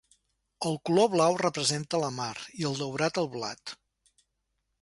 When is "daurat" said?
2.83-3.23